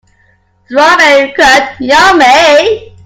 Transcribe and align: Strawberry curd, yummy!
Strawberry 0.65 1.31
curd, 1.35 1.75
yummy! 1.79 2.97